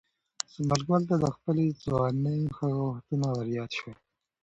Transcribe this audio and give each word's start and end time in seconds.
ثمرګل 0.53 1.01
ته 1.09 1.15
د 1.23 1.25
خپلې 1.35 1.65
ځوانۍ 1.83 2.39
هغه 2.57 2.81
وختونه 2.89 3.27
وریاد 3.37 3.71
شول. 3.77 3.97